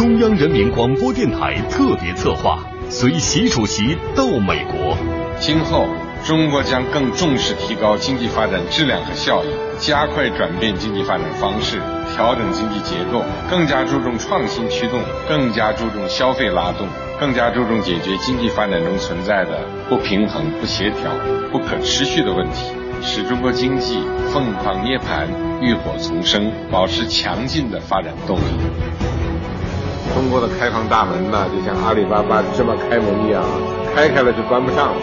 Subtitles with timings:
[0.00, 4.96] 中央人民广播电台特别策划，随习主席到美国。
[5.38, 5.86] 今后，
[6.24, 11.82] 中国将更重视提高经济发展质量和效益，加快转变经济发展方式，
[12.16, 16.88] 调整经济结构，更加注重创新驱动，更加注重消费拉动，
[17.20, 21.10] 更加注重解决经济发展中存在的不平衡、不协调、
[21.52, 22.72] 不可持续的问题。
[23.02, 23.98] 使中国经济
[24.32, 25.26] 凤凰涅槃、
[25.60, 29.09] 浴火重生，保持强劲的发展动力。
[30.14, 33.42] 中国的开放大门呢，就像阿里巴巴这么开门一样，
[33.94, 35.00] 开开了就关不上了。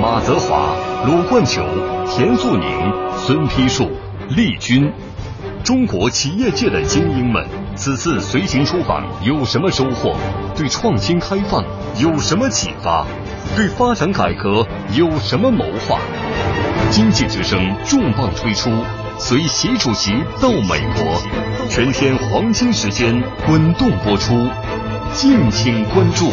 [0.00, 0.74] 马泽华、
[1.06, 1.62] 鲁冠球、
[2.08, 3.90] 田素宁、孙丕树、
[4.28, 4.92] 丽君，
[5.62, 10.16] 中国企业界的精英们，此次随行出访有什么收获？
[10.56, 11.64] 对创新开放
[11.96, 13.06] 有什么启发？
[13.56, 15.98] 对发展改革有什么谋划？
[16.90, 18.70] 经济之声重磅推出，
[19.18, 21.04] 随习主席到美国，
[21.68, 23.12] 全天黄金时间
[23.46, 24.34] 滚动播出，
[25.12, 26.26] 敬请关注。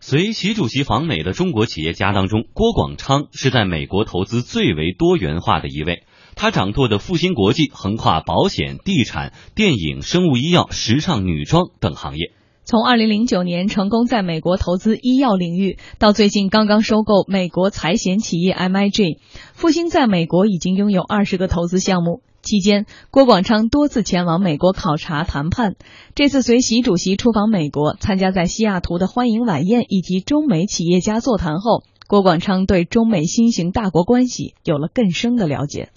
[0.00, 6.04] 随习主席访美的中国企业家当中，郭广昌是在美国投资最为多元化的一位。
[6.36, 12.32] 他掌舵的复兴国际横跨保险、地产、电影、生物医药、时尚女装等行业。
[12.64, 19.18] 从二零零九年成功在美国投资医药领域，到最近刚刚收购美国财险企业 MIG，
[19.52, 22.22] 复兴在美国已经拥有二十个投资项目。
[22.48, 25.76] 期间，郭广昌多次前往美国考察谈判。
[26.14, 35.90] 这次随习主席出访美国，参加在西雅图的欢迎晚宴以及中美企业家座谈后，郭广昌对中美新型大国关系有了更深的了解。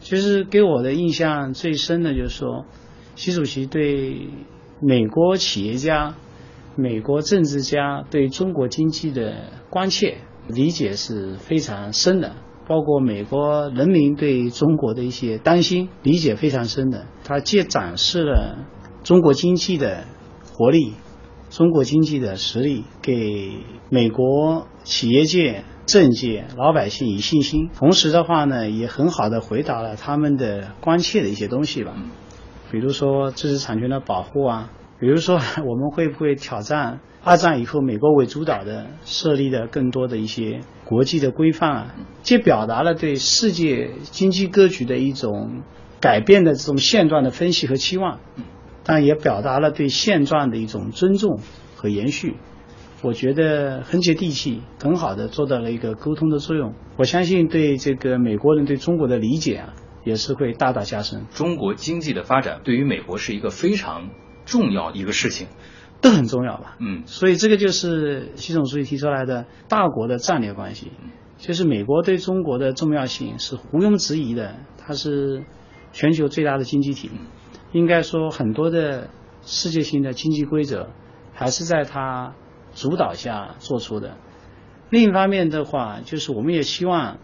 [0.00, 2.66] 其实给我的印象最深的就是说，
[3.14, 4.28] 习主席对。
[4.80, 6.16] 美国企业家、
[6.76, 12.34] 美国政治家对中国经济的关切理解是非常深的，
[12.66, 17.06] 包括美国人民对中国的一些担心理解非常深的。
[17.24, 18.66] 他既展示了
[19.02, 20.04] 中国经济的
[20.52, 20.94] 活力、
[21.50, 23.58] 中国经济的实力，给
[23.90, 31.94] 美国企业界、政界、老百姓以信心，同时的话呢，也很好的回答了他们的关切的一些东西吧。
[32.70, 34.70] 比如说知识产权的保护啊，
[35.04, 35.38] 比如说
[35.68, 45.62] 我们会不会挑战二战以后美国为主导的设立的更多的一些国际的规范啊，既表达了对世界经济格局的一种
[46.00, 48.18] 改变的这种现状的分析和期望，
[48.82, 51.38] 但也表达了对现状的一种尊重
[51.76, 52.36] 和延续。
[53.02, 56.72] 我觉得很接地气，很好的做到了一个沟通的作用。
[56.96, 59.74] 我相信对这个美国人对中国的理解啊。
[60.06, 61.24] 也是会大大加深。
[61.34, 64.10] 中国经济的发展对于美国是一个非常
[64.44, 65.48] 重要一个事情，
[66.00, 66.76] 都很重要吧？
[66.80, 70.92] 嗯，所以这个就是习总书记提出来的大国的战略关系，
[71.38, 75.44] 就是美国对中国的重要性是毋庸置疑的，它是
[75.92, 77.10] 全球最大的经济体，
[77.72, 79.10] 应该说很多的
[79.42, 80.90] 世界性的经济规则
[81.32, 82.34] 还是在它
[82.74, 84.16] 主导下做出的。
[84.90, 87.18] 另一方面的话，就是我们也希望。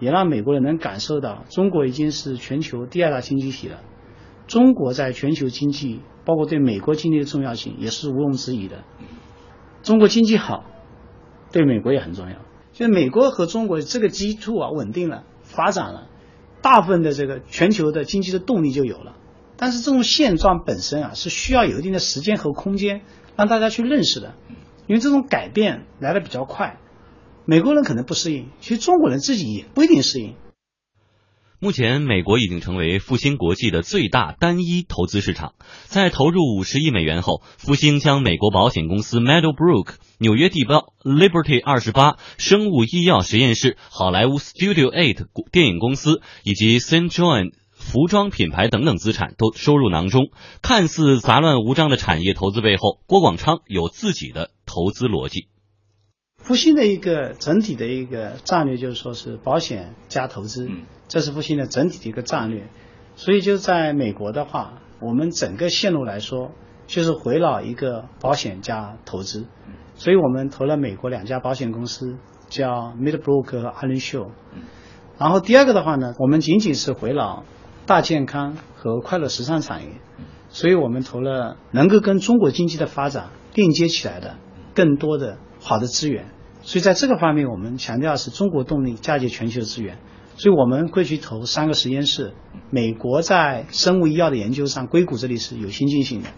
[0.00, 3.78] 也让美国人能感受到，中国已经是全球第二大经济体了。
[4.48, 8.84] 中国在全球经济，包括对美国经济的重要性，也是毋庸置疑的。
[9.82, 10.64] 中国经济好，
[11.50, 12.36] 对美国也很重要。
[12.72, 16.08] 就美国和中国这个基础啊稳定了，发展了，
[16.62, 19.16] 大部分的这个全球的经济的动力就有了。
[19.56, 23.02] 但是这种现状本身啊，是需要有一定的时间和空间
[23.36, 24.34] 让大家去认识的，
[24.86, 26.78] 因为这种改变来的比较快。
[27.44, 30.34] 美国人可能不适应，其实中国人自己也不一定适应。
[31.64, 35.54] 目前，美国已经成为复兴国际的最大单一投资市场。
[35.84, 50.32] 在投入五十亿美元后，复兴将美国保险公司 Meadowbrook、纽约地标 Liberty 二十八、生物医药实验室、好莱坞 Studio Eight 电影公司以及 Saint John 服装品牌等等资产都收入囊中。
[50.62, 55.46] 看似杂乱无章的产业投资背后，郭广昌有自己的投资逻辑。
[56.42, 60.68] 复兴的一个整体的一个战略就是说是保险加投资，
[61.06, 62.68] 这是复兴的整体的一个战略。
[63.14, 66.50] 所以就在美国的话，我们整个线路来说，
[66.88, 69.46] 就是回绕一个保险加投资。
[69.94, 72.16] 所以我们投了美国两家保险公司，
[72.48, 74.30] 叫 Midbrook 和 Allen s h o w。
[75.18, 77.44] 然后第二个的话呢，我们仅仅是回绕
[77.86, 80.00] 大健康和快乐时尚产业，
[80.48, 84.36] 所以我们投了能够跟中国经济的发展链接起来的
[84.74, 85.38] 更多的。
[85.62, 86.26] 好的资源，
[86.62, 89.98] 所以在这个方面，我们强调是中国动力嫁接全球资源，
[90.36, 92.32] 所以我们会去投三个实验室。
[92.70, 96.28] 美国在生物医药的研究上，硅谷这里是有先进性的，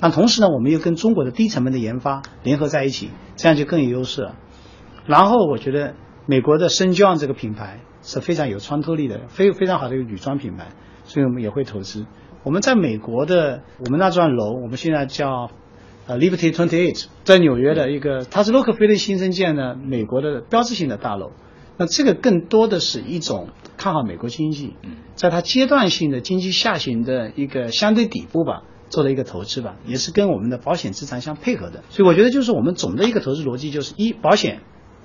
[0.00, 4.34] 但同时呢，我们又跟中国的低成本的研发联合在一起，这样就更有优势了。
[5.06, 5.94] 然后我觉得
[6.26, 10.68] 美国的深交这个品牌是非常有穿透力的，非非常好的一个女装品牌，
[11.04, 12.06] 所以我们也会投资。
[12.44, 15.50] 我们在美国的我们那幢楼，我们现在叫
[16.06, 21.32] 呃 Liberty Twenty Eight，在纽约的一个，它是洛克菲勒新生建的美国的标志性的大楼。
[21.78, 24.74] 那这个更多的是一种看好美国经济，
[25.14, 31.82] 在它阶段性的经济下行的一个相对底部吧，做了一个投资吧，也是跟我们的保险资产相配合的。
[31.88, 34.60] 所以我觉得就是我们总的一个投资逻辑就是一保险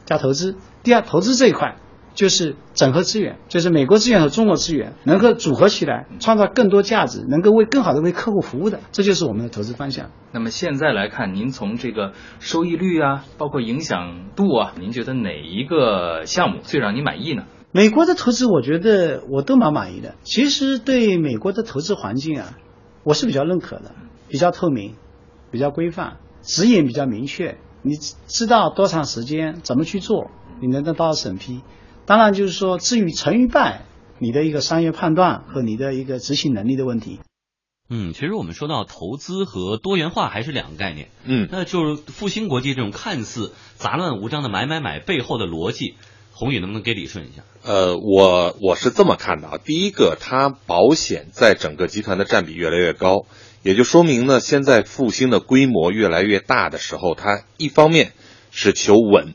[0.05, 1.77] 加投资，第二投资这一块
[2.17, 10.09] 就是整合资源，就是美国资源和中国资源能够组合起来，创造更多价值，能够为更好的为客户服务的，这就是我们的投资方向。
[10.31, 17.43] 那么现在来看，您从这个收益率啊，包括影响度啊，您觉得哪一个项目最让您满意呢？
[17.71, 20.15] 美国的投资，我觉得我都蛮满意的。
[20.23, 22.57] 其实对美国的投资环境啊，
[23.03, 23.91] 我是比较认可的，
[24.27, 24.95] 比较透明，
[25.51, 27.91] 比较规范，指引比较明确，你
[28.25, 31.61] 知道多长时间怎么去做，你能得到审批。
[32.07, 33.81] 当然就是说，至于成与败，
[34.17, 37.19] 你的一个商业判断和你的一个执行能力的问题。
[37.89, 41.09] 嗯，其实我们说到投资和多元化还是两个概念。
[41.25, 45.95] 嗯，那就是复兴国际这种看似杂乱无章的买买买背后的逻辑，
[46.31, 47.43] 宏宇能不能给理顺一下？
[47.63, 49.57] 呃，我我是这么看的啊。
[49.57, 53.25] 第一个，它保险在整个集团的占比越来越高，
[53.63, 58.13] 也就说明呢，现在复兴的规模越来越大的时候，它一方面
[58.49, 59.33] 是求稳。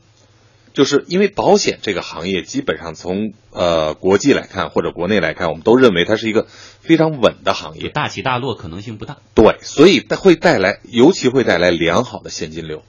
[0.73, 6.47] 就是因为保险这个行业，基本上从呃国际来看或者国内来看，我们都认为它是一个
[6.81, 9.17] 非常稳的行业，大起大落可能性不大。
[9.35, 12.81] 对，所以它会带来，尤其会带来良好的现金流。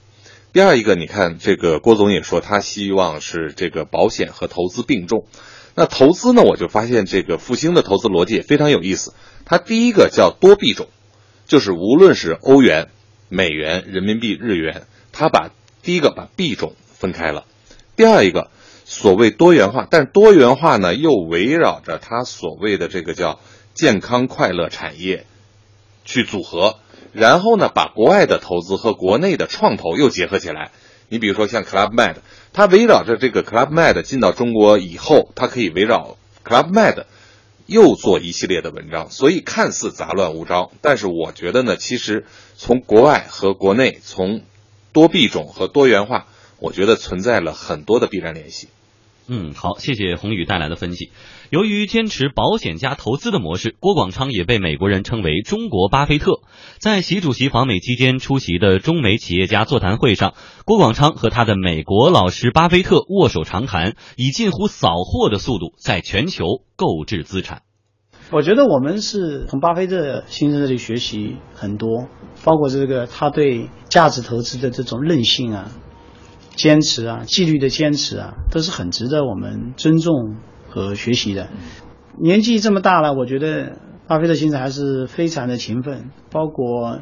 [0.51, 5.25] 第二一个，你看这个郭总也说，他希望是这个保险和投资并重。
[5.75, 9.13] 那投资呢，我就发现这个复兴的投资逻辑也非常有意思。
[9.43, 10.87] 它第一个叫多币种，
[11.45, 12.87] 就是无论是欧元、
[13.27, 15.51] 美元、人民币、日元，它把
[15.83, 17.43] 第一个把币种分开了。
[17.95, 18.49] 第二一个，
[18.83, 23.39] 所谓多元化，但是多元化呢又围绕着它所谓的这个叫
[23.73, 25.25] 健康快乐产业
[26.03, 26.77] 去组合，
[27.13, 30.71] 然后呢把国外的投资和国内的创投又结合起来。
[31.07, 32.15] 你比如说像 Club Med，
[32.51, 37.05] 它围绕着这个 Club Med 进到中国以后，它可以围绕 Club Med
[37.65, 42.25] 又做一系列的文章，所以看似杂乱无章，但是我觉得呢，其实
[42.57, 44.41] 从国外和国内，从
[44.91, 46.27] 多币种和多元化。
[46.59, 48.69] 我觉得存在了很多的必然联系。
[49.27, 51.09] 嗯，好，谢谢宏宇带来的分析。
[51.49, 56.41] 由于坚持保险加投资的模式，郭广昌也被美国人称为“中国巴菲特”。
[56.77, 67.63] 在习主席访美期间出席的中美企业家座谈会上，郭广昌和他的美国老师巴菲特握手长谈，以近乎扫货的速度在全球购置资产。
[68.31, 72.07] 我觉得我们是从巴菲特先生这里学习很多，
[72.43, 75.71] 包括这个他对价值投资的这种韧性啊。
[76.55, 80.35] 坚持啊，纪律的坚持啊，都是很值得我们尊重
[80.69, 81.49] 和学习的。
[82.17, 86.09] 年纪这么大了，我觉得巴菲特先生还是非常的勤奋。
[86.31, 87.01] 包括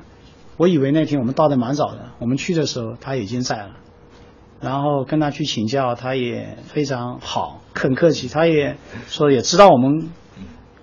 [0.58, 3.72] 我以为那天我们到的蛮早的，我们去的时候他已经在了。
[4.60, 8.30] 然后跟他去请教，他也非常好，很客气。
[8.30, 8.78] 他也
[9.08, 10.10] 说也知道我们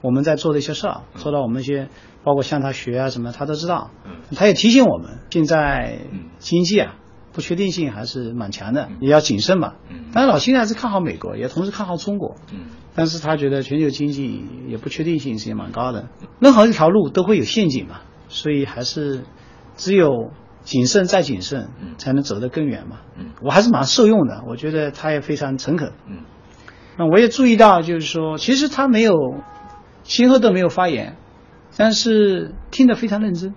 [0.01, 1.89] 我们在做的一些事儿，说到我们一些
[2.23, 3.91] 包括向他学啊什么，他都知道。
[4.37, 5.99] 他也提醒我们，现在
[6.39, 6.95] 经济啊。
[7.33, 9.75] 不确定性还是蛮强的，也要谨慎嘛。
[10.13, 12.37] 但是老辛还是看好美国，也同时看好中国。
[12.95, 16.09] 但是他觉得全球经济也不确定性是也蛮高的，
[16.41, 19.23] 任何一条路都会有陷阱嘛，所以还是
[19.77, 20.33] 只有
[20.63, 22.99] 谨慎再谨慎，才能走得更远嘛。
[23.43, 25.93] 我还是蛮受用的，我觉得他也非常诚恳。
[26.99, 29.15] 那我也注意到，就是说，其实他没有
[30.03, 31.17] 先后都没有发言，
[31.77, 33.55] 但是听得非常认真，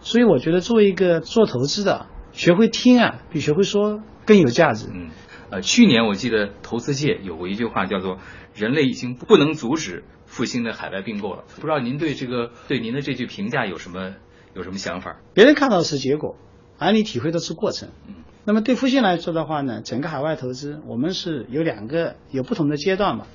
[0.00, 2.06] 所以我觉得作为一个做投资的。
[2.34, 4.88] 学会听啊，比学会说更有价值。
[4.92, 5.10] 嗯，
[5.50, 8.18] 呃，去年我记得投资界有过一句话，叫做
[8.54, 11.44] “人类已经不能阻止复兴的海外并购了”。
[11.54, 14.14] 不知道您对这个对您的这句评价有什么
[14.52, 15.20] 有什么想法？
[15.32, 16.36] 别人看到的是结果，
[16.76, 17.90] 而你体会的是过程。
[18.08, 18.14] 嗯，
[18.44, 23.26] 那么对复兴来说的话呢，整个海外投资我们是有两个有不同的阶段嘛。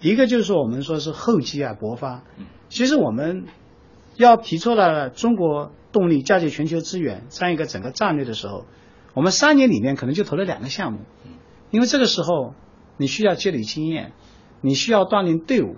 [0.00, 2.22] 一个就是我们说是厚积啊薄发。
[2.38, 3.44] 嗯，其实我们
[4.16, 5.72] 要提出了中国。
[5.90, 8.66] 动力嫁接全球资源这样一个整个战略的时候，
[9.14, 11.00] 我们三年里面可能就投了两个项目，
[11.70, 12.54] 因为这个时候
[12.98, 14.12] 你需要积累经验，
[14.60, 15.76] 你需要锻炼队伍，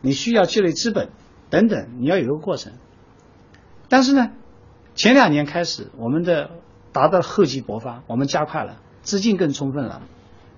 [0.00, 1.10] 你需要积累资本
[1.50, 2.74] 等等，你要有一个过程。
[3.88, 4.30] 但是呢，
[4.94, 6.50] 前两年开始，我们的
[6.92, 10.02] 达到厚积薄发，我们加快了，资金更充分了，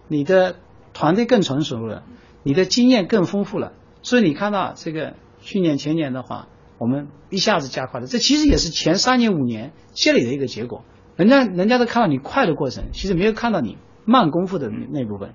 [0.08, 0.56] 你的
[0.92, 2.04] 团队更成熟了，
[2.42, 6.48] 你的经验更丰富了，所以你看到这个去年前年的话。
[6.80, 10.82] 我们一下子加快了，这其实也是前三年五年积累的一个结果。
[11.14, 15.34] 人家人家都看到你快的过程，其实没有看到你慢功夫的那部分。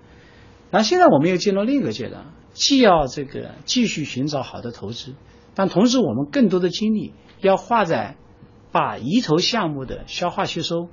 [0.72, 5.14] 然后现在我们又进入另一个阶段，既要这个继续寻找好的投资，
[5.54, 8.16] 但同时我们更多的精力要花在
[8.72, 10.90] 把移投项目的消化吸收，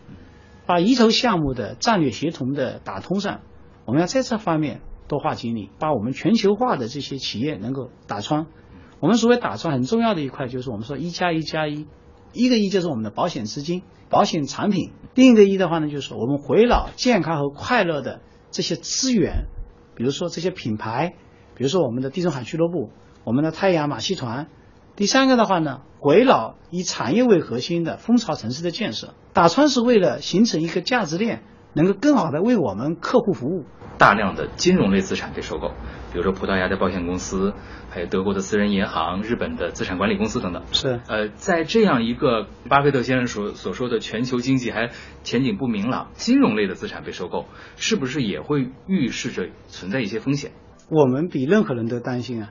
[0.67, 3.41] 把移投项目的战略协同的打通上。
[3.87, 8.47] 我们要在这方面多花精力，把我们全球化的这些企业能够打穿。
[9.03, 11.89] 我们所谓打穿很重要的一块就是我们说一加一加一，
[12.33, 18.21] 一个一就是我们的保险资金、保险产品，另一个一的话呢就是我们回老健康和快乐的
[18.53, 19.47] 这些资源，
[19.97, 21.15] 比如说这些品牌，
[21.57, 22.91] 比如说我们的地中海俱乐部、
[23.25, 24.47] 我们的太阳马戏团。
[24.95, 31.43] 第三个的话呢，回老以产业为核心的蜂巢城市的建设，打穿是为了形成一个价值链。
[31.75, 33.65] 能够更好的为我们客户服务。
[33.99, 35.69] 大量的金融类资产被收购，
[36.13, 37.53] 比如说葡萄牙的保险公司，
[37.89, 40.63] 还有德国的私人银行、日本的资产管理公司等等。
[40.73, 41.01] 是。
[41.07, 44.91] 呃，在这样一个巴菲特先生所所说的全球经济还
[45.23, 50.51] 前景不明朗，金融类的资产被收购，是不是也会预示着存在一些风险？
[50.91, 52.51] 我们比任何人都担心啊，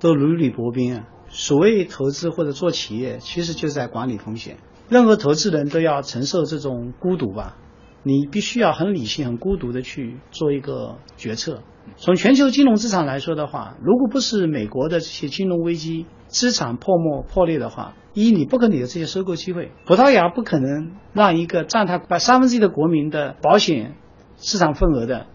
[0.00, 1.04] 都如履薄冰啊。
[1.28, 4.56] 所谓投资或者做企业，其实就是在管理风险。
[4.88, 7.56] 任何投资人都要承受这种孤独吧。
[8.02, 11.62] 你必须要很理性、很孤独的去做一个决策。
[11.96, 19.72] 从全球金融资产来说的话，如果不是美国的这些金融危机、资产泡沫破裂的话，一你不可能有这些收购机会。
[19.86, 23.96] 葡萄牙不可能让一个占它把三分之一的国民的保险
[24.36, 25.26] 市场份额的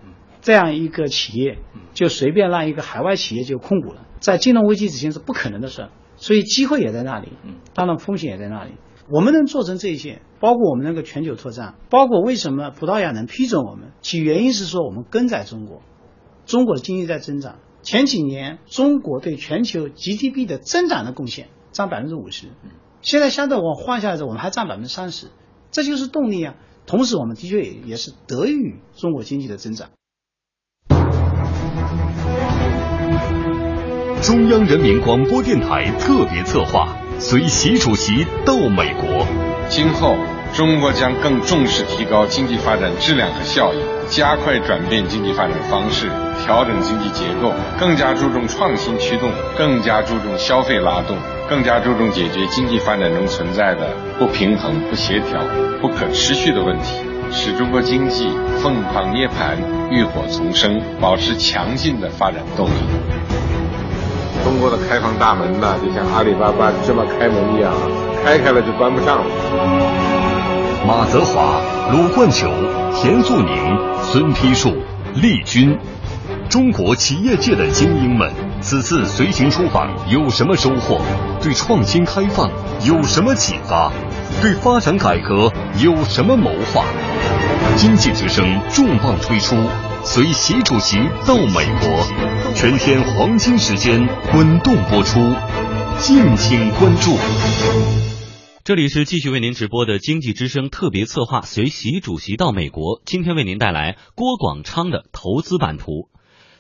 [0.42, 1.58] 这样一个企业，
[1.94, 4.06] 就随便让一个海外企业就控股了。
[4.20, 7.30] 在金融危机之前是不可能的事，所以机会也在那里，
[7.74, 8.72] 当然风险也在那里。
[9.08, 15.84] 我们能做成这些，包括我们那个全球拓展，包括为什么葡萄牙能批准我们，其原因是说我们跟在中国，
[16.48, 17.58] 中国的经济在增长。
[17.84, 22.48] 前几年中国对全球 GDP 的增长的贡献占百分之五十，
[23.04, 25.28] 现在相对我换下来之后，我们还占百分之三十，
[25.70, 26.56] 这就是动力啊。
[26.88, 29.90] 同时，我们的确也也是得益于中国经济的增长。
[34.24, 37.05] 中央人民广播电台特别策划。
[37.28, 39.26] 随习主席到美国，
[39.68, 40.16] 今后
[40.54, 43.78] 中国将更重视提高经济发展质量和效益，
[44.08, 46.08] 加快转变经济发展方式，
[46.46, 51.18] 调整经济结构，更加注重创新驱动，更加注重消费拉动，
[51.50, 53.90] 更加注重解决经济发展中存在的
[54.20, 55.42] 不平衡、不协调、
[55.82, 57.00] 不可持续的问题，
[57.32, 58.30] 使中国经济
[58.62, 59.58] 凤凰涅槃、
[59.90, 63.15] 浴火重生，保持强劲的发展动力。
[64.46, 67.74] 中国的开放大门呢，就像阿里巴巴这么开门一样，
[68.24, 69.26] 开开了就关不上了。
[70.86, 71.60] 马泽华、
[71.92, 72.48] 鲁冠球、
[72.94, 74.72] 田素宁、孙丕树、
[75.16, 75.76] 利军，
[76.48, 81.02] 中国企业界的精英们，此次随行出访有什么收获？
[81.42, 82.48] 对创新开放
[82.84, 83.92] 有什么启发？
[84.44, 86.86] 对发展改革有什么谋划？
[87.76, 89.56] 经济之声重磅推出。
[90.04, 92.06] 随习主席到美国，
[92.56, 94.00] 全天黄金时间
[94.32, 95.20] 滚动播出，
[96.00, 97.12] 敬请关注。
[98.64, 106.08] 这里是继续为您直播的经济之声特别策划《随习主席到美国》，今天为您带来郭广昌的投资版图。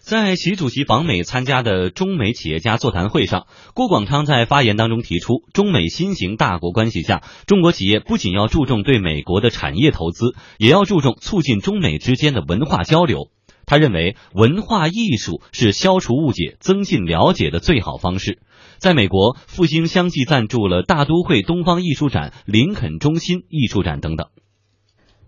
[0.01, 13.29] 在习主席访美参加的中美企业家座谈会上，郭广昌在发言当中提出，中美新型大国关系下，中国企业不仅要注重对美国的产业投资，也要注重促进中美之间的文化交流。
[13.65, 18.39] 他认为，文化艺术是消除误解、增进了解的最好方式。
[18.77, 24.27] 在美国，复兴相继赞助了大都会东方艺术展、林肯中心艺术展等等。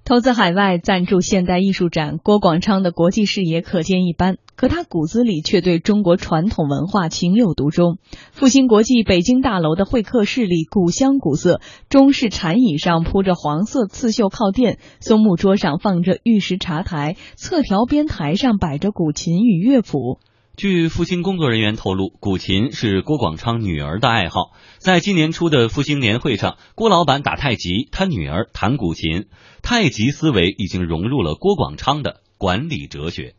[0.08, 7.98] 投资海外赞助现代艺术展，郭广昌的国际视野可见一斑，可他骨子里却对中国传统文化情有独钟。
[8.32, 11.60] 复兴国际北京大楼的会客室里古香古色，
[11.90, 20.20] 中式禅椅上铺着黄色刺绣靠垫，松木桌上放着玉石茶台，侧条边台上摆着古琴与乐谱。
[20.58, 24.54] 据复兴工作人员透露，古琴是郭广昌女儿的爱好。
[24.80, 29.28] 在今年初的复兴年会上，郭老板打太极，他女儿弹古琴。
[29.62, 33.36] 太极思维已经融入了郭广昌的管理哲学。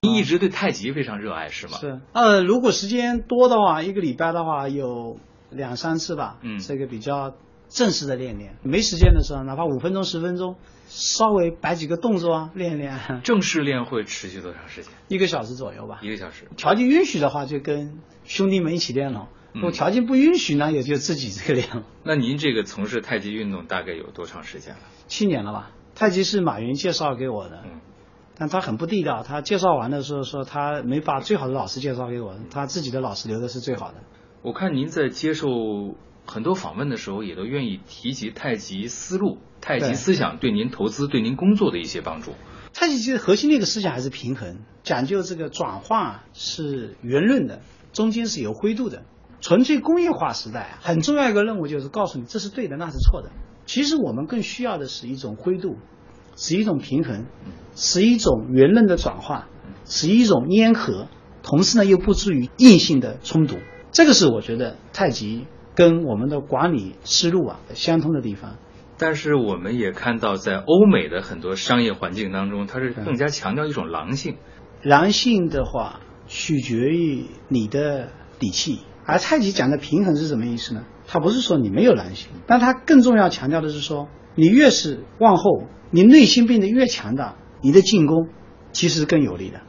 [0.00, 1.76] 您一直对太极非常热爱，是吗？
[1.78, 2.00] 是。
[2.14, 5.18] 呃，如果时间多的话，一个礼拜的话有
[5.50, 6.38] 两三次吧。
[6.40, 6.58] 嗯。
[6.58, 7.34] 这个比较
[7.74, 8.56] 正式的练练。
[8.62, 10.56] 没时间的时候，哪怕五分钟、十分钟。
[10.86, 13.00] 稍微摆几个动作啊，练一练。
[13.24, 14.92] 正式练会持续多长时间？
[15.08, 15.98] 一个小时左右吧。
[16.02, 16.46] 一个小时。
[16.56, 21.82] 条件允许的话，就跟兄弟们一起练了；如果条件不允许呢，也就自己这个练了。
[22.04, 24.80] 那您这个从事太极运动大概有多长时间了？
[25.08, 25.72] 七年了吧。
[25.96, 27.80] 太极是马云介绍给我的，嗯，
[28.36, 29.24] 但他很不地道。
[29.24, 33.94] 他介绍完的时候说，他没把最好的老师介绍给我，他自己的老师留的是最好的。
[34.42, 35.48] 我看您在接受。
[36.26, 42.32] 很多访问的时候，也都愿意提及太极思路、太极思想对您投资、对您工作的一些帮助。
[42.72, 47.60] 太极其实核心的一个思想还是平衡，讲究这个转化是圆润的，
[47.92, 49.02] 中间是有灰度的。
[49.40, 53.30] 纯粹工业化时代，很重要一个任务就是告诉你这是对的，那是错的。
[53.66, 55.76] 其实我们更需要的是一种灰度，
[56.34, 57.26] 是一种平衡，
[57.76, 59.48] 是一种圆润的转化，
[59.84, 61.08] 是一种粘合，
[61.42, 63.56] 同时呢又不至于硬性的冲突。
[63.92, 68.56] 这个是我觉得太极跟我们的管理思路啊相通的地方。
[68.96, 74.36] 但是我们也看到，在欧美的很多商业环境当中，它是更加强调一种狼性。
[74.82, 78.80] 狼性的话，取决于你的底气。
[79.04, 80.84] 而太极讲的平衡是什么意思呢？
[81.06, 88.28] 它不是说你没有狼性，但它更重要强调的是说，你越是往后，你内心变得越强大，你的进攻
[88.72, 89.60] 其实是更有利的。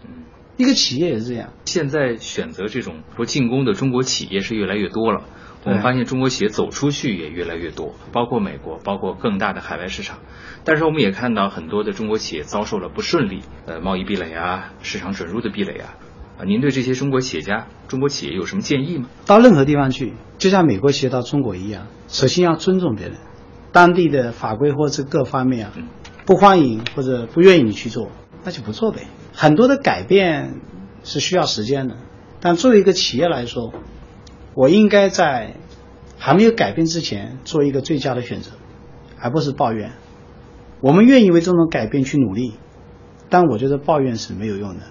[0.55, 1.51] 一个企业也是这样。
[1.65, 5.25] 现在选择这种说进攻的中国企业是越来越多了。
[5.65, 10.19] 我们发现中国企业走出去也越来越多，包括美国，包括更大的海外市场。
[10.63, 15.95] 但是我们也看到很多的中国企业遭受了不顺利，呃，贸易壁垒啊，市场准入的壁垒啊。
[16.37, 19.09] 啊，您对这些中国企业家、中国企业有什么建议吗？
[19.25, 23.17] 到任何地方去，就像美国企业到中国一样，首先要尊重别人，
[23.71, 25.73] 当地的法规或者各方面啊，
[26.27, 28.11] 不欢迎或者不愿意你去做，
[28.43, 29.07] 那就不做呗。
[29.33, 30.61] 很多的改变
[31.03, 31.95] 是需要时间的，
[32.39, 33.73] 但作为一个企业来说。
[34.55, 35.55] 我应该在
[36.17, 38.51] 还没有改变之前做一个最佳的选择，
[39.19, 39.91] 而不是抱怨。
[40.81, 42.53] 我们愿意为这种改变去努力，
[43.29, 44.83] 但我觉得抱怨是没有用的。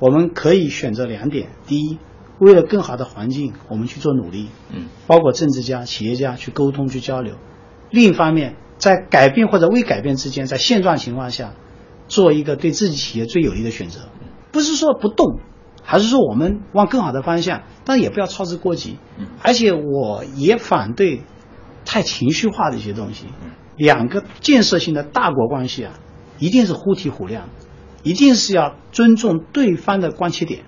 [0.00, 1.98] 我们可以选择两点：第一，
[2.38, 7.36] 为了更好的环境，我们去做努力，嗯，包括政治家、企业家去沟通、去交流；
[7.90, 11.54] 另一方面，在改变或者未改变之间，在现状情况下，
[12.08, 14.00] 做一个对自己企业最有利的选择，
[14.50, 15.38] 不是说不动。
[15.86, 18.98] 还是说我们往更好的方向，但也不要操之过急。
[19.42, 21.22] 而且我也反对
[21.84, 23.26] 太情绪化的一些东西。
[23.76, 25.92] 两个建设性的大国关系啊，
[26.38, 27.42] 一定是互提互谅，
[28.02, 30.64] 一定是要尊重对方的关切点，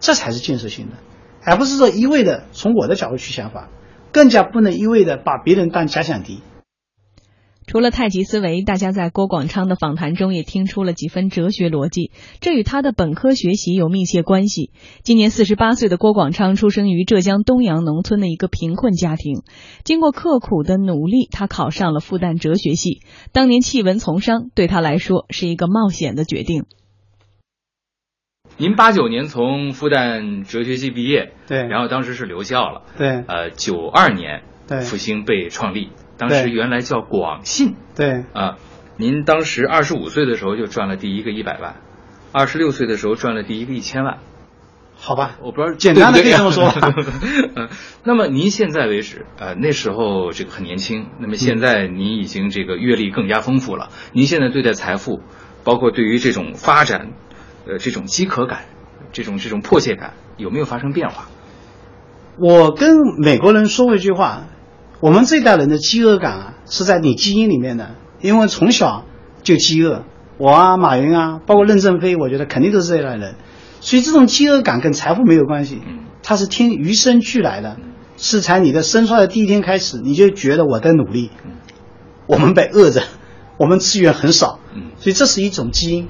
[0.00, 0.96] 这才是建设性的，
[1.44, 3.68] 而不是说一味的从我的角度去想法，
[4.12, 6.40] 更加不能一味的把别人当假想敌。
[7.68, 14.72] 除了太极思维，大家在郭广昌的访谈中也听出了几分哲学逻辑，这与他的本科学习有密切关系。
[15.02, 19.42] 今年四十八岁的郭广昌出生于浙江东阳农村的一个贫困家庭，
[19.84, 23.02] 经过刻苦的努力，他考上了复旦哲学系。
[23.32, 26.64] 当年弃文从商对他来说是一个冒险的决定。
[28.56, 35.90] 您八九年从复旦哲学系毕业，对，然后当时是留校了，对，呃，九二年，对，复兴被创立。
[36.18, 38.56] 当时原来叫广信，对啊，
[38.96, 41.76] 您当时二十五岁的时候就赚了第一个一百万，
[42.32, 44.18] 二十六岁的时候赚了第一个一千万，
[44.96, 46.74] 好吧，我不知道简单的可以这么说。
[47.54, 47.68] 嗯，
[48.02, 55.22] 那么您现在为止，呃，那时候这个很年轻，那么现在您已经这个阅历更加丰富了，您现在对待财富，
[55.62, 57.12] 包括对于这种发展，
[57.64, 58.64] 呃，这种饥渴感，
[59.12, 61.28] 这种这种迫切感，有没有发生变化？
[62.40, 64.46] 我跟美国人说过一句话。
[65.00, 69.04] 我们这代人的饥饿感啊，是在你基因里面的，因为从小
[69.42, 70.04] 就饥饿。
[70.38, 73.36] 我啊，马云啊，包括任正非，我觉得肯定都是这一代人。
[73.80, 75.80] 所以这种饥饿感跟财富没有关系，
[76.22, 77.76] 它是天与生俱来的，
[78.16, 81.30] 是从你的生出来的第一天开始，你就觉得我在努力。
[82.26, 83.02] 我们被饿着，
[83.56, 84.58] 我们资源很少，
[84.96, 86.08] 所以这是一种基因，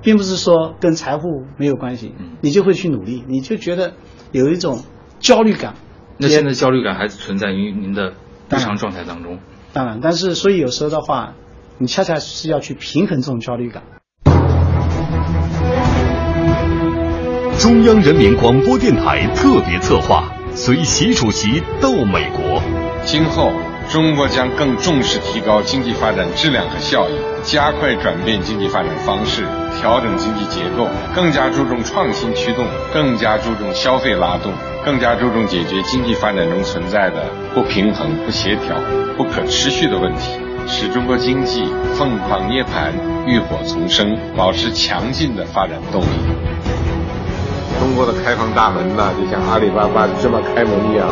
[0.00, 2.14] 并不是说跟财富没有关系。
[2.40, 3.94] 你就会去努力，你就觉得
[4.30, 4.82] 有一种
[5.18, 5.74] 焦虑感。
[6.18, 8.12] 那现在焦虑感还是存在于您的？
[8.50, 9.38] 日常状态当中，
[9.72, 11.34] 当然，但是所以有时候的话，
[11.76, 13.82] 你恰恰是要去平衡这种焦虑感。
[17.58, 22.62] 中央人民广播电台特别策划，随习主席到美国。
[23.04, 23.52] 今后，
[23.90, 29.44] 中国将更重视提高经济发展质量和效益，加快转变经济发展方式，
[29.80, 34.52] 调整经济结构，更加注重创新驱动，更加注重消费拉动。
[34.84, 38.74] 更加注重解决经济发展中存在的不平衡、不协调、
[39.18, 42.90] 不可持续的问题，使中国经济凤凰涅槃、
[43.26, 46.06] 浴火重生，保持强劲的发展动力。
[47.78, 51.06] 中国的开放大门呢，就像阿里巴巴这么开门一样，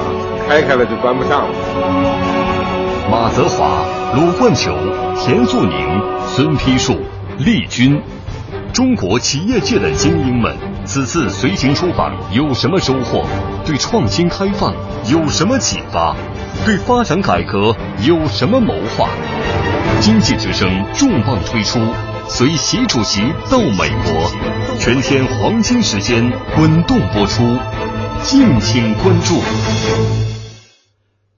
[0.48, 1.54] 开开了就关不上了。
[3.10, 4.74] 马泽华、鲁冠球、
[5.18, 6.96] 田素宁、孙丕树、
[7.38, 8.00] 丽君。
[8.72, 13.26] 中国企业界的精英们，此次随行出访有什么收获？
[13.64, 14.74] 对创新开放
[15.10, 16.14] 有什么启发？
[16.64, 17.74] 对发展改革
[18.06, 19.08] 有什么谋划？
[20.00, 21.80] 经济之声重磅推出，
[22.28, 27.56] 随习主席到美国，全天黄金时间滚动播出，
[28.22, 29.40] 敬请关注。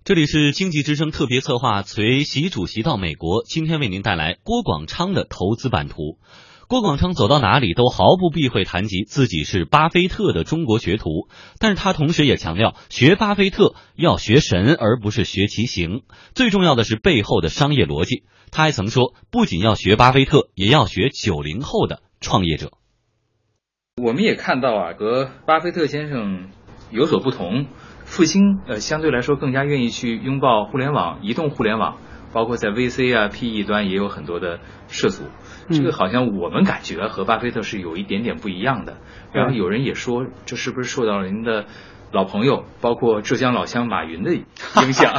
[0.05, 6.19] 这里是经济之声特别策划，随习主席到美国，今天为您带来郭广昌的投资版图。
[6.69, 11.27] 郭广昌走到哪里都毫不避讳谈及自己是巴菲特的中国学徒，
[11.59, 16.03] 但是他同时也强调，学巴菲特要学神，而不是学其形。
[16.35, 18.25] 最重要的是背后的商业逻辑。
[18.53, 22.73] 他还曾说，不仅要学巴菲特，也要学九零后的创业者。
[24.03, 26.51] 我们也看到啊，和巴菲特先生
[26.91, 27.67] 有所不同，
[28.05, 31.97] 复兴呃相对来说更加愿意去拥抱互联网、移动互联网。
[32.31, 35.23] 包括在 VC 啊 PE 端也有很多的涉足，
[35.71, 38.97] 这个好像我们感觉和巴菲特是有一点点不一样的。
[39.33, 41.67] 然后有人也说，这是不是受到了您的
[42.13, 44.45] 老朋友，包括浙江老乡马云的影
[44.93, 45.13] 响？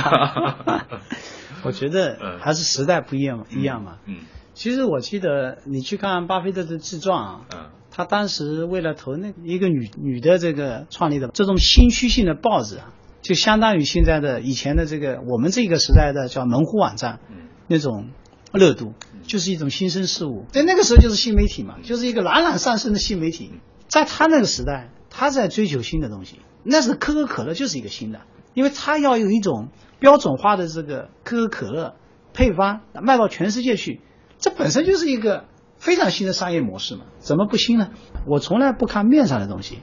[1.64, 3.98] 我觉得还是时代不一样，一样嘛。
[4.06, 4.18] 嗯。
[4.54, 12.94] 其实我记得你去看巴菲特的自传啊，嗯，他当时为了投那一个女女的这个创立的这种新趋性的报纸啊。
[13.22, 17.20] 就相当于现在的以前的这个我们这个时代的叫门户网站，
[17.68, 18.08] 那种
[18.52, 20.46] 热度，就是一种新生事物。
[20.52, 23.52] 在那个时候就是新媒体嘛，就是一个冉冉上升的新媒体。
[23.88, 28.22] 在他那个时代，他在追求新的东西，那是可口可乐就是一个新的，
[28.54, 31.96] 因为他要有一种标准化的这个可口可乐
[32.34, 34.02] 配方卖到全世界去，
[34.38, 35.46] 这本身就是一个
[35.78, 37.90] 非常新的商业模式嘛，怎么不新呢？
[38.28, 39.80] 我从来不看面上的东西。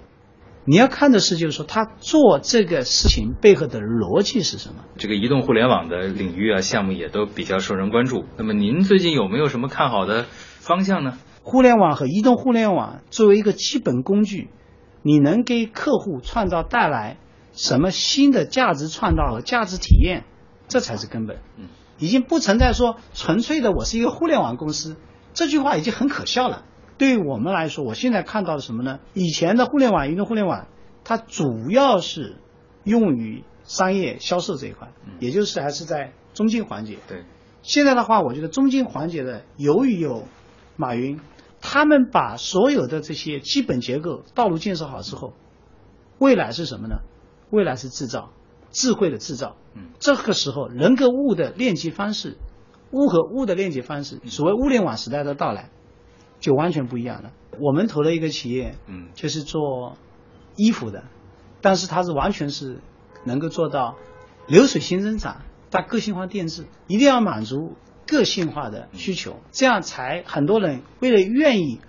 [0.69, 4.83] 你要看的是，就是说他做这个事情背后的逻辑是什么？
[4.99, 8.25] 这个移动互联网的领域啊，项目也都比较受人关注。
[8.37, 10.27] 那么您最近有没有什么看好的
[10.59, 11.19] 方向呢？
[11.45, 14.51] 互联网和移动互联网作为一个基本工具，
[15.03, 17.19] 你能给客户创造带来
[17.53, 20.25] 什么新的价值创造和价值体验，
[20.67, 21.37] 这才是根本。
[21.57, 24.97] 嗯，已经不存在说纯粹的我是一个互联网公司，
[25.33, 26.65] 这句话已经很可笑了。
[26.99, 29.01] 对于我们来说，我现在看到的什么呢？
[29.13, 30.67] 以前的互联网、移动互联网，
[31.05, 32.37] 它主要是
[32.85, 36.99] 用于商业销售这一块，也就是还是在中间环节。
[37.07, 37.25] 对，
[37.63, 40.25] 现在的话，我觉得中间环节的，由于有
[40.77, 41.21] 马云，
[41.61, 45.35] 他们把所有的这些基本结构道路建设好之后，
[46.19, 47.01] 未来是什么呢？
[47.51, 48.31] 未来是制造，
[48.71, 49.57] 智慧的制造。
[49.75, 52.39] 嗯，这个时候人跟物的链接方式，
[52.91, 55.71] 物和物的链接方式，所谓物联网时代的到来。
[56.39, 57.33] 就完全不一样了。
[57.59, 59.97] 我们投了一个企业，嗯，就是做
[60.57, 61.05] 衣服的，
[61.61, 62.81] 但是它是完全是
[63.25, 63.97] 能够做到
[64.47, 67.75] 流水线生产，但个性化定制，一定要满足
[68.07, 71.81] 个性化的需求，这样才很多人为了愿意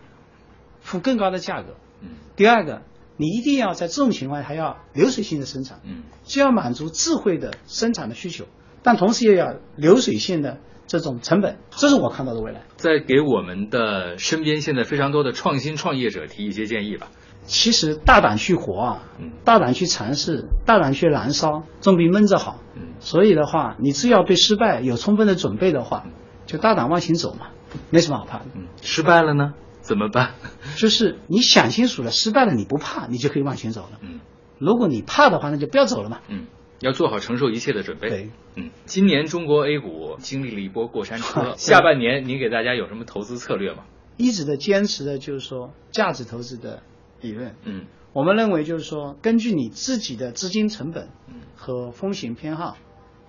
[0.80, 1.76] 付更高的价格。
[2.02, 2.12] 嗯。
[2.36, 2.82] 第二个，
[3.18, 8.46] 你一定要在这种情况下还要流水性的生产，嗯，既要满足智慧的生产的需求，
[8.84, 10.60] 但同时也要流水线的。
[10.88, 12.64] 这种成本，这是我看到的未来。
[12.78, 17.08] 再给我们的身边现在非常多的创新创业者提一些建议吧。
[17.44, 19.04] 其实大胆去活啊，
[19.46, 22.60] 大胆去尝试，大胆去燃烧，总比闷着好。
[23.00, 26.06] 所以的话，你只要对失败有充分的准备的话，
[26.46, 27.48] 就大胆往前走嘛，
[27.90, 28.46] 没什么好怕的。
[28.82, 30.32] 失败了呢，怎么办？
[30.78, 34.00] 就是你想清楚了，失败了你不怕，你就可以往前走了。
[34.02, 34.20] 嗯，
[34.60, 36.20] 如果你怕的话，那就不要走了嘛。
[36.28, 36.48] 嗯。
[36.80, 38.10] 要做好承受一切的准备。
[38.10, 43.84] 对，嗯，今年中国 A 股经历了一波过山车， 下半年你给大家有什么投资策略吗？
[44.18, 46.82] 一直的坚持的就是说价值投资的
[47.22, 47.56] 理论。
[47.64, 51.10] 嗯，我们认为就是说，根据你自己的资金成本
[51.56, 52.78] 和风险偏好，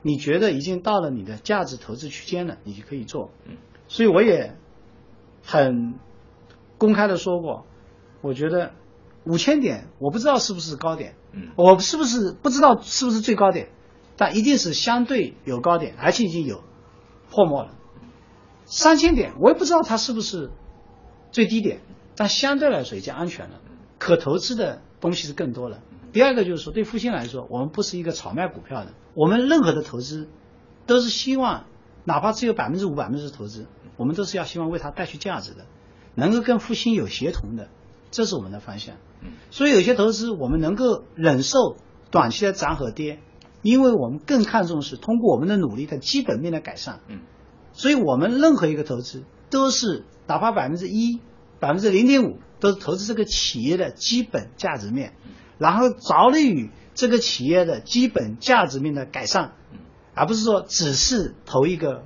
[0.02, 3.30] 你觉得已经到了你的价值投资区间了，你就可以做。
[3.46, 3.56] 嗯，
[3.86, 4.56] 所以我也
[5.44, 5.94] 很
[6.78, 7.66] 公开的说过，
[8.22, 8.72] 我觉得
[9.24, 11.14] 五千点，我不知道是不是高点。
[11.32, 13.68] 嗯，我是不是不知道是不是最高点，
[14.16, 16.62] 但一定是相对有高点，而且已经有
[17.30, 17.74] 破没了。
[18.64, 20.50] 三千点，我也不知道它是不是
[21.30, 21.80] 最低点，
[22.16, 23.60] 但相对来说已经安全了，
[23.98, 25.80] 可投资的东西是更多了。
[26.12, 30.28] 第二个就是说，对复兴来说，我们不是一个炒卖股票的，我们任何的投资
[30.86, 31.64] 都是希望，
[32.04, 35.66] 哪怕只有百分之五、百分之十投资，我们都是要希望为它带去价值的，
[36.14, 37.68] 能够跟复兴有协同的。
[38.10, 38.96] 这是我们的方向，
[39.50, 41.76] 所以有些投资我们能够忍受
[42.10, 43.20] 短期的涨和跌，
[43.62, 47.00] 因为我们更看重是通过我们的努力的基本面的改善。
[47.08, 47.20] 嗯，
[47.72, 51.20] 所以我们任何一个投资都是哪怕百分之一、
[51.60, 55.14] 百分之零点五，都是投资这个企业的基本价值面，
[55.58, 59.52] 然后着力于这个企业的基本价值面的改善，
[60.14, 62.04] 而不是说只是投一个。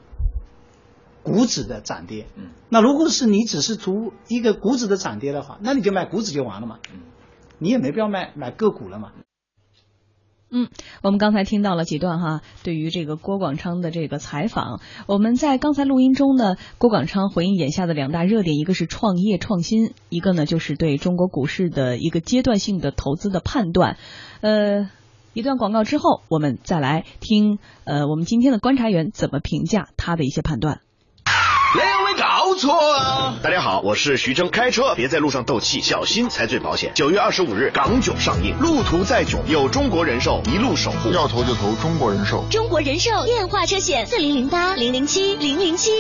[1.23, 7.01] 股指的涨跌，嗯，那如果是你只是图一个股指的涨跌的话，那你就买股指就完了嘛，嗯，
[7.59, 9.13] 你也没必要买买个股了嘛。
[10.55, 10.69] 嗯，
[11.03, 23.97] 我们刚才听到了几段哈，对于这个郭广昌的这个采访，我们在刚才录音中呢，郭广昌回应眼下的两大热点，一个是创业创新，一个呢就是对中国股市的一个阶段性的投资的判断。
[24.43, 24.91] 呃，
[25.33, 30.83] 一段广告之后，我们再来听呃我们今天的观察员怎么评价他的一些判断。
[32.53, 33.39] 两位高搞错啊！
[33.43, 36.93] 大家好，我是徐峥，开车别在路上斗气，小心才最保险。
[36.95, 41.11] 九月二十五日，港囧上映，路途再囧，有中国人寿一路守护。
[41.13, 42.45] 要投就投中国人寿。
[42.51, 45.91] 中国人寿电话车险四零零八零零七零零七。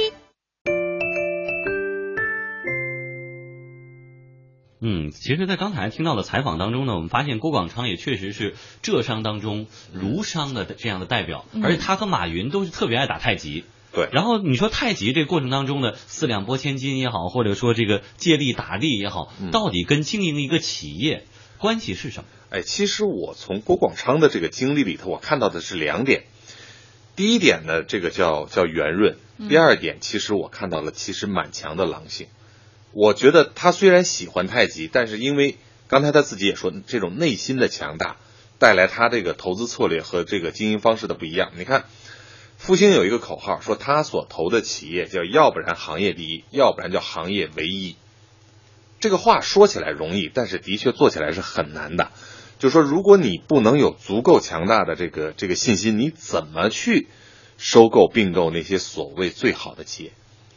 [4.84, 13.64] 嗯，其实，在刚才听到的采访当中呢，我们发现郭广昌也确实是浙商当中儒商的这样的代表，而且他和马云都是特别爱打太极。
[13.94, 21.26] 对，然后你说太极这个过程当中的四两拨千斤也好，或者说这个借力打力也好，到底跟经营一个企业
[21.58, 22.28] 关系是什么？
[22.50, 26.24] 哎，其实我从郭广昌的这个经历里头，我看到的是两点。
[27.14, 29.16] 第一点呢，这个叫叫圆润；
[29.48, 32.28] 第二点，其实我看到了其实蛮强的狼性。
[32.92, 38.16] 我觉得他虽然喜欢太极，但是因为刚才他自己也说，这种内心的强大
[38.58, 41.52] 带来他这个投资策略和这个经营方式的不一样。
[41.56, 41.84] 你看，
[42.62, 47.96] 复兴有一个口号，说他所投的企业叫要不然行业第一，要不然叫行业唯一。
[49.00, 52.12] 这个话说起来容易，但是的确做起来是很难的。
[52.60, 57.08] 就说，如果你不能有足够强大的这个这个信心，你怎么去
[57.58, 60.12] 收购并购那些所谓最好的企业？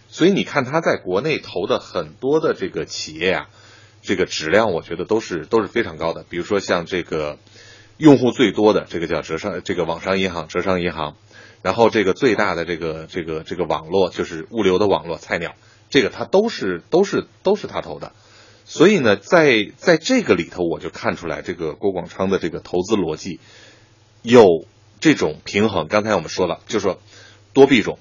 [0.08, 3.48] 所以你看他在国内投的很多的这个企业啊，
[4.04, 6.24] 这个质量我觉得都是都是非常高的。
[6.30, 7.40] 比如说像这个
[7.98, 11.18] 用户最多的这个叫浙商这个网商银行浙商银行，
[11.66, 15.56] 然后这个最大的这个这个这个网络就是物流的网络菜鸟，
[15.90, 18.12] 这个他都是都是都是他投的。
[18.66, 23.40] 所以呢，在在这个里头我就看出来这个郭广昌的这个投资逻辑
[24.22, 24.46] 有
[25.00, 25.88] 这种平衡。
[25.88, 27.02] 刚才我们说了，就说
[27.54, 27.98] 多币种、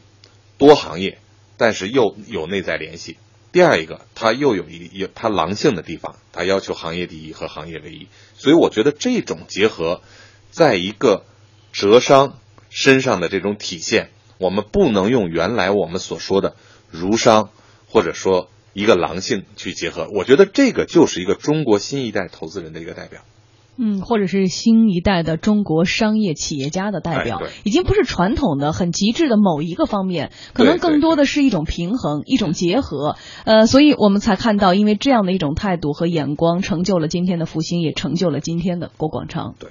[0.59, 1.17] 多行业。
[1.57, 3.17] 但是又有内在联系。
[3.53, 8.09] 第二一个，它又有一有它狼性的地方，它要求行业第一和行业唯一。
[8.37, 10.03] 所以我觉得这种结合，
[10.51, 11.25] 在一个
[11.73, 12.41] 浙商
[12.75, 16.57] 身上的这种体现，我们不能用原来我们所说的
[16.91, 17.51] 儒商
[17.89, 20.09] 或者说一个狼性去结合。
[20.13, 23.21] 我觉得这个就是一个中国新一代投资人的一个代表。
[23.77, 33.17] 嗯，或者是新一代的中国商业企业家的代表，已经不是传统的很极致的某一个方面，可能更多的是一种平衡、一种结合。
[33.45, 39.55] 呃，所以我们才看到，因为这样的一种态度和眼光，成就了今天的复兴，也成就了今天的郭广昌。
[39.59, 39.71] 对。